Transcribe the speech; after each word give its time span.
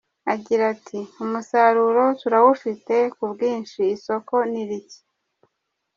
Agira 0.33 0.63
ati 0.73 0.99
“Umusaruro 1.23 2.03
turawufite 2.19 2.95
ku 3.15 3.23
bwinshi, 3.31 3.79
isoko 3.95 4.33
ni 4.51 4.63
rike. 4.69 4.99